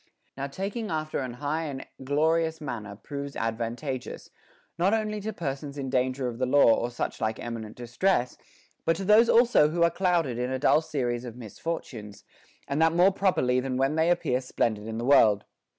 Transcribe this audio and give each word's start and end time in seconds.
5. 0.33 0.33
Now 0.35 0.47
talking 0.47 0.89
after 0.89 1.19
an 1.19 1.33
high 1.35 1.65
and 1.65 1.85
glorious 2.03 2.59
manner 2.59 2.95
proves 2.95 3.35
advantageous, 3.35 4.31
not 4.79 4.95
only 4.95 5.21
to 5.21 5.31
persons 5.31 5.77
in 5.77 5.91
danger 5.91 6.27
of 6.27 6.39
the 6.39 6.47
law 6.47 6.73
or 6.73 6.89
such 6.89 7.21
like 7.21 7.39
eminent 7.39 7.77
distress, 7.77 8.35
but 8.83 8.95
to 8.95 9.05
those 9.05 9.29
also 9.29 9.69
who 9.69 9.83
are 9.83 9.91
clouded 9.91 10.39
in 10.39 10.49
a 10.49 10.57
dull 10.57 10.81
series 10.81 11.23
of 11.23 11.35
misfortunes; 11.35 12.23
and 12.67 12.81
that 12.81 12.93
more 12.93 13.11
properly 13.11 13.59
than 13.59 13.77
when 13.77 13.93
they 13.93 14.09
appear 14.09 14.41
splendid 14.41 14.87
in 14.87 14.97
the 14.97 15.05
world. 15.05 15.45